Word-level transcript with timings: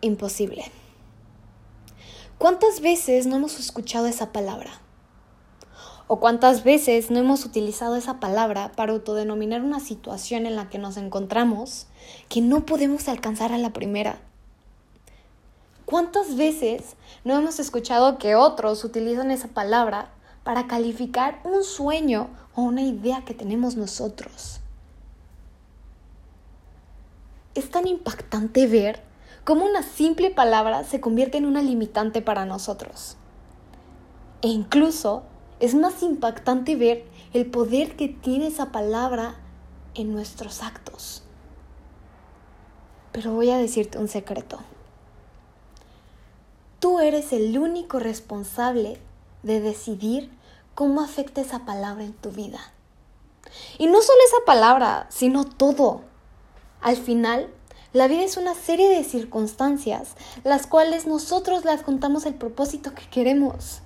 imposible. 0.00 0.64
¿Cuántas 2.38 2.80
veces 2.80 3.26
no 3.26 3.36
hemos 3.36 3.58
escuchado 3.58 4.06
esa 4.06 4.32
palabra? 4.32 4.70
¿O 6.06 6.20
cuántas 6.20 6.62
veces 6.64 7.10
no 7.10 7.18
hemos 7.18 7.44
utilizado 7.44 7.96
esa 7.96 8.20
palabra 8.20 8.72
para 8.76 8.92
autodenominar 8.92 9.62
una 9.62 9.80
situación 9.80 10.46
en 10.46 10.56
la 10.56 10.70
que 10.70 10.78
nos 10.78 10.96
encontramos 10.96 11.86
que 12.28 12.40
no 12.40 12.64
podemos 12.64 13.08
alcanzar 13.08 13.52
a 13.52 13.58
la 13.58 13.72
primera? 13.72 14.20
¿Cuántas 15.84 16.36
veces 16.36 16.96
no 17.24 17.36
hemos 17.36 17.58
escuchado 17.58 18.18
que 18.18 18.36
otros 18.36 18.84
utilizan 18.84 19.30
esa 19.30 19.48
palabra 19.48 20.12
para 20.44 20.66
calificar 20.66 21.40
un 21.44 21.64
sueño 21.64 22.30
o 22.54 22.62
una 22.62 22.82
idea 22.82 23.24
que 23.24 23.34
tenemos 23.34 23.74
nosotros? 23.74 24.60
Es 27.54 27.70
tan 27.70 27.88
impactante 27.88 28.66
ver 28.66 29.07
cómo 29.48 29.64
una 29.64 29.82
simple 29.82 30.28
palabra 30.28 30.84
se 30.84 31.00
convierte 31.00 31.38
en 31.38 31.46
una 31.46 31.62
limitante 31.62 32.20
para 32.20 32.44
nosotros. 32.44 33.16
E 34.42 34.48
incluso 34.48 35.22
es 35.58 35.74
más 35.74 36.02
impactante 36.02 36.76
ver 36.76 37.06
el 37.32 37.46
poder 37.46 37.96
que 37.96 38.08
tiene 38.08 38.48
esa 38.48 38.72
palabra 38.72 39.36
en 39.94 40.12
nuestros 40.12 40.62
actos. 40.62 41.22
Pero 43.12 43.32
voy 43.32 43.48
a 43.48 43.56
decirte 43.56 43.96
un 43.96 44.08
secreto. 44.08 44.58
Tú 46.78 47.00
eres 47.00 47.32
el 47.32 47.56
único 47.56 48.00
responsable 48.00 49.00
de 49.44 49.62
decidir 49.62 50.30
cómo 50.74 51.00
afecta 51.00 51.40
esa 51.40 51.64
palabra 51.64 52.04
en 52.04 52.12
tu 52.12 52.32
vida. 52.32 52.60
Y 53.78 53.86
no 53.86 54.02
solo 54.02 54.18
esa 54.26 54.44
palabra, 54.44 55.06
sino 55.08 55.44
todo. 55.44 56.02
Al 56.82 56.98
final, 56.98 57.48
la 57.92 58.06
vida 58.06 58.22
es 58.22 58.36
una 58.36 58.54
serie 58.54 58.90
de 58.90 59.02
circunstancias, 59.02 60.14
las 60.44 60.66
cuales 60.66 61.06
nosotros 61.06 61.64
le 61.64 61.70
adjuntamos 61.70 62.26
el 62.26 62.34
propósito 62.34 62.94
que 62.94 63.08
queremos. 63.08 63.80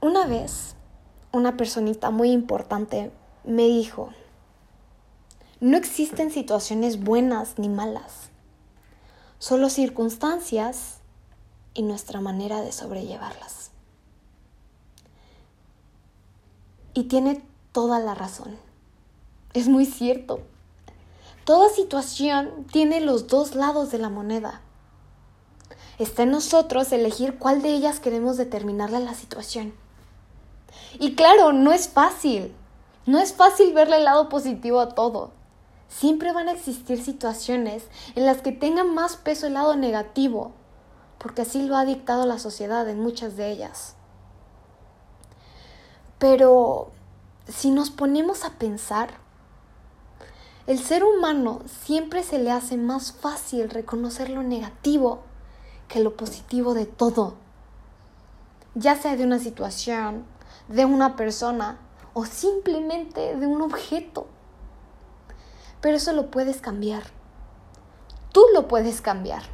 Una 0.00 0.26
vez, 0.26 0.74
una 1.32 1.56
personita 1.56 2.10
muy 2.10 2.30
importante 2.30 3.12
me 3.44 3.62
dijo, 3.62 4.10
no 5.60 5.76
existen 5.76 6.32
situaciones 6.32 7.02
buenas 7.02 7.58
ni 7.58 7.68
malas, 7.68 8.30
solo 9.38 9.70
circunstancias 9.70 10.98
y 11.74 11.82
nuestra 11.82 12.20
manera 12.20 12.60
de 12.60 12.72
sobrellevarlas. 12.72 13.70
Y 16.92 17.04
tiene 17.04 17.42
toda 17.70 18.00
la 18.00 18.14
razón. 18.14 18.56
Es 19.52 19.68
muy 19.68 19.86
cierto. 19.86 20.40
Toda 21.46 21.68
situación 21.68 22.66
tiene 22.72 23.00
los 23.00 23.28
dos 23.28 23.54
lados 23.54 23.92
de 23.92 23.98
la 23.98 24.08
moneda. 24.08 24.62
Está 25.96 26.24
en 26.24 26.32
nosotros 26.32 26.90
elegir 26.90 27.38
cuál 27.38 27.62
de 27.62 27.70
ellas 27.72 28.00
queremos 28.00 28.36
determinarle 28.36 28.96
a 28.96 29.00
la 29.00 29.14
situación. 29.14 29.72
Y 30.98 31.14
claro, 31.14 31.52
no 31.52 31.72
es 31.72 31.88
fácil. 31.88 32.52
No 33.06 33.20
es 33.20 33.32
fácil 33.32 33.72
verle 33.72 33.98
el 33.98 34.04
lado 34.06 34.28
positivo 34.28 34.80
a 34.80 34.96
todo. 34.96 35.30
Siempre 35.88 36.32
van 36.32 36.48
a 36.48 36.52
existir 36.52 37.00
situaciones 37.00 37.84
en 38.16 38.26
las 38.26 38.42
que 38.42 38.50
tenga 38.50 38.82
más 38.82 39.16
peso 39.16 39.46
el 39.46 39.54
lado 39.54 39.76
negativo, 39.76 40.50
porque 41.18 41.42
así 41.42 41.62
lo 41.62 41.76
ha 41.76 41.84
dictado 41.84 42.26
la 42.26 42.40
sociedad 42.40 42.88
en 42.88 42.98
muchas 42.98 43.36
de 43.36 43.52
ellas. 43.52 43.94
Pero 46.18 46.90
si 47.46 47.70
nos 47.70 47.90
ponemos 47.90 48.44
a 48.44 48.58
pensar, 48.58 49.24
el 50.66 50.80
ser 50.80 51.04
humano 51.04 51.60
siempre 51.84 52.24
se 52.24 52.40
le 52.40 52.50
hace 52.50 52.76
más 52.76 53.12
fácil 53.12 53.70
reconocer 53.70 54.30
lo 54.30 54.42
negativo 54.42 55.20
que 55.86 56.00
lo 56.00 56.16
positivo 56.16 56.74
de 56.74 56.86
todo, 56.86 57.34
ya 58.74 58.96
sea 58.96 59.16
de 59.16 59.22
una 59.22 59.38
situación, 59.38 60.24
de 60.66 60.84
una 60.84 61.14
persona 61.14 61.78
o 62.14 62.24
simplemente 62.24 63.36
de 63.36 63.46
un 63.46 63.62
objeto. 63.62 64.26
Pero 65.80 65.98
eso 65.98 66.12
lo 66.12 66.32
puedes 66.32 66.60
cambiar. 66.60 67.04
Tú 68.32 68.42
lo 68.52 68.66
puedes 68.66 69.00
cambiar. 69.00 69.44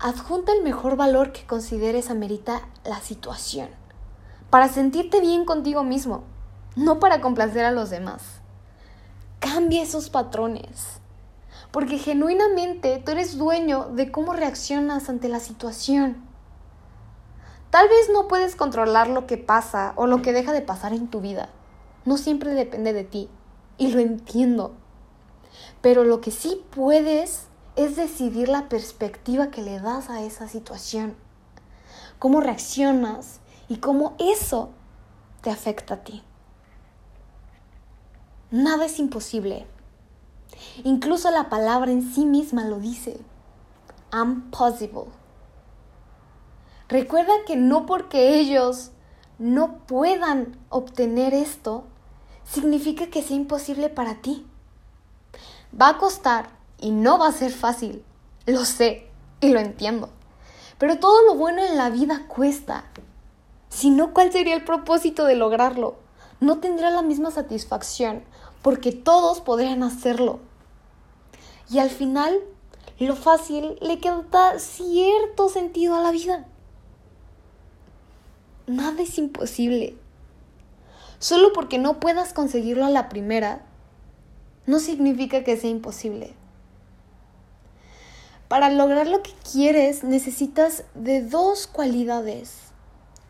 Adjunta 0.00 0.52
el 0.52 0.62
mejor 0.62 0.96
valor 0.96 1.30
que 1.30 1.46
consideres 1.46 2.10
amerita 2.10 2.62
la 2.84 3.00
situación, 3.00 3.68
para 4.50 4.68
sentirte 4.68 5.20
bien 5.20 5.44
contigo 5.44 5.84
mismo, 5.84 6.24
no 6.74 6.98
para 6.98 7.20
complacer 7.20 7.64
a 7.64 7.70
los 7.70 7.90
demás. 7.90 8.43
Cambia 9.44 9.82
esos 9.82 10.08
patrones. 10.08 11.00
Porque 11.70 11.98
genuinamente 11.98 13.02
tú 13.04 13.12
eres 13.12 13.36
dueño 13.36 13.90
de 13.90 14.10
cómo 14.10 14.32
reaccionas 14.32 15.10
ante 15.10 15.28
la 15.28 15.38
situación. 15.38 16.16
Tal 17.68 17.86
vez 17.86 18.08
no 18.10 18.26
puedes 18.26 18.56
controlar 18.56 19.10
lo 19.10 19.26
que 19.26 19.36
pasa 19.36 19.92
o 19.96 20.06
lo 20.06 20.22
que 20.22 20.32
deja 20.32 20.54
de 20.54 20.62
pasar 20.62 20.94
en 20.94 21.08
tu 21.08 21.20
vida. 21.20 21.50
No 22.06 22.16
siempre 22.16 22.54
depende 22.54 22.94
de 22.94 23.04
ti. 23.04 23.28
Y 23.76 23.88
lo 23.88 24.00
entiendo. 24.00 24.72
Pero 25.82 26.04
lo 26.04 26.22
que 26.22 26.30
sí 26.30 26.64
puedes 26.70 27.48
es 27.76 27.96
decidir 27.96 28.48
la 28.48 28.70
perspectiva 28.70 29.50
que 29.50 29.60
le 29.60 29.78
das 29.78 30.08
a 30.08 30.22
esa 30.22 30.48
situación. 30.48 31.16
Cómo 32.18 32.40
reaccionas 32.40 33.40
y 33.68 33.76
cómo 33.76 34.14
eso 34.18 34.70
te 35.42 35.50
afecta 35.50 35.94
a 35.94 36.02
ti. 36.02 36.22
Nada 38.54 38.84
es 38.84 39.00
imposible. 39.00 39.66
Incluso 40.84 41.28
la 41.32 41.48
palabra 41.48 41.90
en 41.90 42.14
sí 42.14 42.24
misma 42.24 42.62
lo 42.64 42.78
dice. 42.78 43.18
I'm 44.12 44.48
possible. 44.52 45.06
Recuerda 46.88 47.32
que 47.48 47.56
no 47.56 47.84
porque 47.84 48.38
ellos 48.38 48.92
no 49.40 49.78
puedan 49.88 50.56
obtener 50.68 51.34
esto, 51.34 51.82
significa 52.44 53.08
que 53.08 53.22
sea 53.22 53.36
imposible 53.36 53.88
para 53.88 54.22
ti. 54.22 54.46
Va 55.74 55.88
a 55.88 55.98
costar 55.98 56.50
y 56.78 56.92
no 56.92 57.18
va 57.18 57.26
a 57.26 57.32
ser 57.32 57.50
fácil. 57.50 58.04
Lo 58.46 58.64
sé 58.64 59.10
y 59.40 59.48
lo 59.48 59.58
entiendo. 59.58 60.10
Pero 60.78 61.00
todo 61.00 61.24
lo 61.26 61.34
bueno 61.34 61.60
en 61.60 61.76
la 61.76 61.90
vida 61.90 62.28
cuesta. 62.28 62.84
Si 63.68 63.90
no, 63.90 64.14
¿cuál 64.14 64.30
sería 64.30 64.54
el 64.54 64.62
propósito 64.62 65.24
de 65.24 65.34
lograrlo? 65.34 66.03
No 66.40 66.58
tendrá 66.58 66.90
la 66.90 67.02
misma 67.02 67.30
satisfacción 67.30 68.22
porque 68.62 68.92
todos 68.92 69.40
podrían 69.40 69.82
hacerlo. 69.82 70.40
Y 71.70 71.78
al 71.78 71.90
final, 71.90 72.40
lo 72.98 73.16
fácil 73.16 73.76
le 73.80 73.98
queda 73.98 74.58
cierto 74.58 75.48
sentido 75.48 75.96
a 75.96 76.00
la 76.00 76.10
vida. 76.10 76.46
Nada 78.66 79.02
es 79.02 79.18
imposible. 79.18 79.96
Solo 81.18 81.52
porque 81.52 81.78
no 81.78 82.00
puedas 82.00 82.32
conseguirlo 82.32 82.84
a 82.84 82.90
la 82.90 83.08
primera, 83.08 83.64
no 84.66 84.78
significa 84.78 85.44
que 85.44 85.56
sea 85.56 85.70
imposible. 85.70 86.34
Para 88.48 88.70
lograr 88.70 89.06
lo 89.06 89.22
que 89.22 89.32
quieres 89.50 90.04
necesitas 90.04 90.84
de 90.94 91.22
dos 91.22 91.66
cualidades 91.66 92.58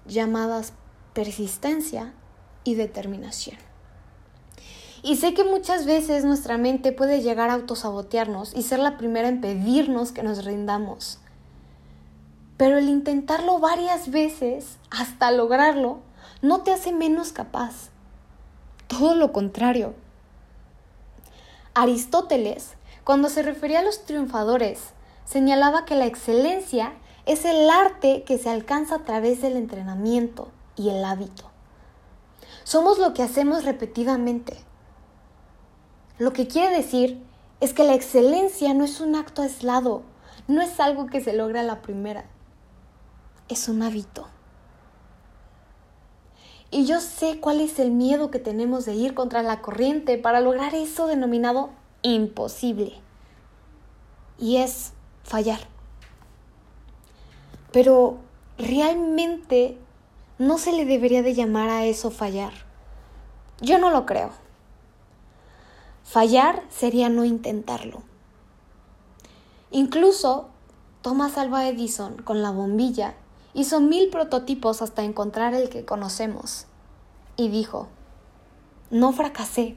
llamadas 0.07 0.73
persistencia 1.15 2.13
y 2.65 2.75
determinación. 2.75 3.57
Y 5.03 5.17
sé 5.17 5.35
que 5.35 5.45
muchas 5.45 5.85
veces 5.85 6.25
nuestra 6.25 6.57
mente 6.57 6.91
puede 6.91 7.21
llegar 7.21 7.51
a 7.51 7.55
autosabotearnos 7.55 8.55
y 8.55 8.63
ser 8.63 8.79
la 8.79 8.97
primera 8.97 9.29
en 9.29 9.43
pedirnos 9.43 10.13
que 10.13 10.23
nos 10.23 10.47
rindamos. 10.47 11.19
Pero 12.57 12.79
el 12.79 12.89
intentarlo 12.89 13.59
varias 13.59 14.11
veces 14.11 14.79
hasta 14.91 15.31
lograrlo 15.31 15.99
no 16.41 16.63
te 16.63 16.73
hace 16.73 16.93
menos 16.93 17.33
capaz. 17.33 17.91
Todo 18.87 19.15
lo 19.15 19.33
contrario. 19.33 19.95
Aristóteles, 21.75 22.75
cuando 23.03 23.29
se 23.29 23.43
refería 23.43 23.81
a 23.81 23.85
los 23.85 24.06
triunfadores, 24.06 24.81
señalaba 25.27 25.85
que 25.85 25.97
la 25.97 26.06
excelencia 26.06 26.94
es 27.27 27.44
el 27.44 27.69
arte 27.69 28.23
que 28.25 28.38
se 28.38 28.49
alcanza 28.49 28.97
a 28.97 29.05
través 29.05 29.43
del 29.43 29.56
entrenamiento 29.56 30.49
y 30.77 30.91
el 30.91 31.05
hábito. 31.05 31.54
Somos 32.64 32.99
lo 32.99 33.12
que 33.14 33.22
hacemos 33.22 33.64
repetidamente. 33.64 34.56
Lo 36.19 36.32
que 36.32 36.49
quiere 36.49 36.75
decir 36.75 37.22
es 37.61 37.72
que 37.72 37.84
la 37.84 37.94
excelencia 37.94 38.72
no 38.75 38.84
es 38.84 39.00
un 39.00 39.14
acto 39.14 39.43
aislado, 39.43 40.02
no 40.49 40.62
es 40.62 40.81
algo 40.81 41.06
que 41.06 41.20
se 41.20 41.34
logra 41.34 41.61
a 41.61 41.64
la 41.64 41.82
primera, 41.82 42.25
es 43.49 43.69
un 43.69 43.82
hábito. 43.82 44.26
Y 46.70 46.87
yo 46.87 47.00
sé 47.00 47.38
cuál 47.40 47.61
es 47.61 47.78
el 47.78 47.90
miedo 47.90 48.31
que 48.31 48.38
tenemos 48.38 48.84
de 48.84 48.94
ir 48.94 49.14
contra 49.14 49.43
la 49.43 49.61
corriente 49.61 50.19
para 50.19 50.40
lograr 50.40 50.75
eso 50.75 51.06
denominado 51.06 51.70
imposible. 52.02 52.94
Y 54.38 54.56
es 54.56 54.93
fallar. 55.22 55.61
Pero 57.70 58.19
realmente 58.58 59.78
no 60.39 60.59
se 60.59 60.73
le 60.73 60.85
debería 60.85 61.23
de 61.23 61.35
llamar 61.35 61.69
a 61.69 61.85
eso 61.85 62.11
fallar. 62.11 62.53
Yo 63.61 63.79
no 63.79 63.91
lo 63.91 64.05
creo. 64.05 64.31
Fallar 66.03 66.63
sería 66.71 67.09
no 67.09 67.25
intentarlo. 67.25 68.03
Incluso 69.71 70.49
Thomas 71.03 71.39
Alva 71.39 71.69
Edison 71.69 72.17
con 72.23 72.43
la 72.43 72.51
bombilla 72.51 73.15
hizo 73.55 73.81
mil 73.81 74.11
prototipos 74.11 74.83
hasta 74.83 75.05
encontrar 75.05 75.55
el 75.55 75.69
que 75.69 75.85
conocemos. 75.85 76.67
Y 77.37 77.49
dijo, 77.49 77.89
no 78.91 79.13
fracasé. 79.13 79.77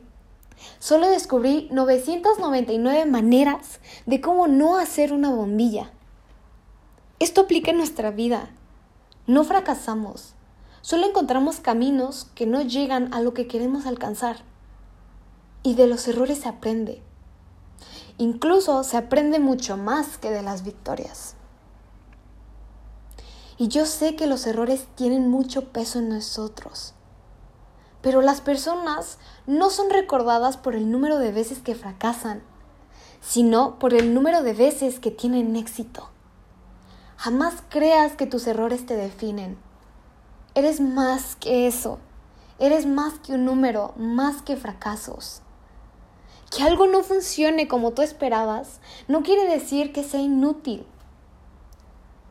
Solo 0.79 1.07
descubrí 1.07 1.67
999 1.71 3.05
maneras 3.05 3.79
de 4.05 4.21
cómo 4.21 4.47
no 4.47 4.77
hacer 4.77 5.13
una 5.13 5.29
bombilla. 5.29 5.91
Esto 7.19 7.41
aplica 7.41 7.71
en 7.71 7.77
nuestra 7.77 8.11
vida. 8.11 8.49
No 9.27 9.43
fracasamos. 9.43 10.33
Solo 10.87 11.05
encontramos 11.05 11.59
caminos 11.59 12.29
que 12.33 12.45
no 12.45 12.61
llegan 12.61 13.13
a 13.13 13.19
lo 13.19 13.33
que 13.33 13.45
queremos 13.45 13.85
alcanzar. 13.85 14.37
Y 15.61 15.75
de 15.75 15.85
los 15.85 16.07
errores 16.07 16.37
se 16.37 16.47
aprende. 16.47 17.03
Incluso 18.17 18.85
se 18.85 18.95
aprende 18.95 19.39
mucho 19.39 19.75
más 19.75 20.17
que 20.17 20.31
de 20.31 20.41
las 20.41 20.63
victorias. 20.63 21.35
Y 23.57 23.67
yo 23.67 23.85
sé 23.85 24.15
que 24.15 24.27
los 24.27 24.47
errores 24.47 24.87
tienen 24.95 25.29
mucho 25.29 25.73
peso 25.73 25.99
en 25.99 26.07
nosotros. 26.07 26.93
Pero 28.01 28.21
las 28.21 28.39
personas 28.39 29.17
no 29.45 29.69
son 29.69 29.89
recordadas 29.89 30.55
por 30.55 30.73
el 30.73 30.89
número 30.89 31.19
de 31.19 31.33
veces 31.33 31.59
que 31.59 31.75
fracasan, 31.75 32.41
sino 33.19 33.77
por 33.77 33.93
el 33.93 34.13
número 34.13 34.41
de 34.41 34.53
veces 34.53 35.01
que 35.01 35.11
tienen 35.11 35.57
éxito. 35.57 36.07
Jamás 37.17 37.55
creas 37.67 38.13
que 38.13 38.25
tus 38.25 38.47
errores 38.47 38.85
te 38.85 38.95
definen. 38.95 39.66
Eres 40.57 40.81
más 40.81 41.35
que 41.35 41.67
eso. 41.67 41.99
Eres 42.57 42.87
más 42.87 43.19
que 43.19 43.33
un 43.33 43.45
número, 43.45 43.93
más 43.95 44.41
que 44.41 44.55
fracasos. 44.55 45.43
Que 46.49 46.63
algo 46.63 46.87
no 46.87 47.03
funcione 47.03 47.67
como 47.67 47.91
tú 47.91 48.01
esperabas 48.01 48.79
no 49.07 49.21
quiere 49.21 49.47
decir 49.47 49.93
que 49.93 50.03
sea 50.03 50.19
inútil. 50.19 50.83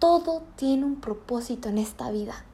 Todo 0.00 0.42
tiene 0.56 0.84
un 0.84 0.96
propósito 1.00 1.68
en 1.68 1.78
esta 1.78 2.10
vida, 2.10 2.44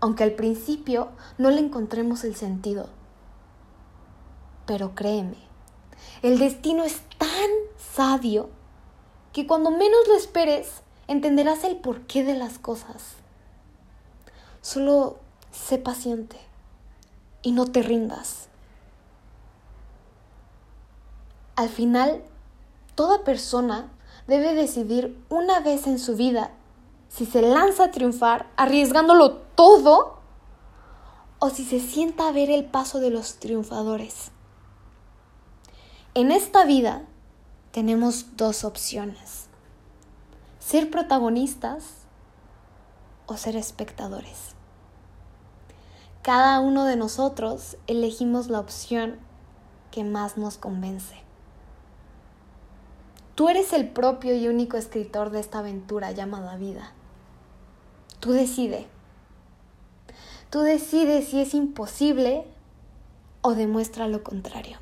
aunque 0.00 0.24
al 0.24 0.32
principio 0.32 1.12
no 1.38 1.48
le 1.48 1.60
encontremos 1.60 2.22
el 2.24 2.36
sentido. 2.36 2.90
Pero 4.66 4.94
créeme, 4.94 5.38
el 6.20 6.38
destino 6.38 6.84
es 6.84 7.00
tan 7.16 7.48
sabio 7.78 8.50
que 9.32 9.46
cuando 9.46 9.70
menos 9.70 10.06
lo 10.08 10.14
esperes, 10.14 10.82
entenderás 11.06 11.64
el 11.64 11.78
porqué 11.78 12.22
de 12.22 12.34
las 12.34 12.58
cosas. 12.58 13.16
Solo 14.68 15.16
sé 15.50 15.78
paciente 15.78 16.36
y 17.40 17.52
no 17.52 17.64
te 17.64 17.82
rindas. 17.82 18.48
Al 21.56 21.70
final, 21.70 22.22
toda 22.94 23.24
persona 23.24 23.90
debe 24.26 24.52
decidir 24.52 25.18
una 25.30 25.60
vez 25.60 25.86
en 25.86 25.98
su 25.98 26.16
vida 26.16 26.50
si 27.08 27.24
se 27.24 27.40
lanza 27.40 27.84
a 27.84 27.90
triunfar 27.92 28.46
arriesgándolo 28.58 29.38
todo 29.54 30.18
o 31.38 31.48
si 31.48 31.64
se 31.64 31.80
sienta 31.80 32.28
a 32.28 32.32
ver 32.32 32.50
el 32.50 32.66
paso 32.66 33.00
de 33.00 33.08
los 33.08 33.36
triunfadores. 33.36 34.32
En 36.12 36.30
esta 36.30 36.66
vida 36.66 37.06
tenemos 37.72 38.36
dos 38.36 38.64
opciones, 38.64 39.46
ser 40.58 40.90
protagonistas 40.90 41.84
o 43.24 43.38
ser 43.38 43.56
espectadores. 43.56 44.57
Cada 46.22 46.60
uno 46.60 46.84
de 46.84 46.96
nosotros 46.96 47.76
elegimos 47.86 48.48
la 48.48 48.60
opción 48.60 49.18
que 49.90 50.04
más 50.04 50.36
nos 50.36 50.58
convence. 50.58 51.16
Tú 53.34 53.48
eres 53.48 53.72
el 53.72 53.88
propio 53.88 54.34
y 54.34 54.48
único 54.48 54.76
escritor 54.76 55.30
de 55.30 55.40
esta 55.40 55.60
aventura 55.60 56.10
llamada 56.10 56.56
vida. 56.56 56.92
Tú 58.20 58.32
decides. 58.32 58.86
Tú 60.50 60.60
decides 60.60 61.28
si 61.28 61.40
es 61.40 61.54
imposible 61.54 62.44
o 63.42 63.54
demuestra 63.54 64.08
lo 64.08 64.24
contrario. 64.24 64.78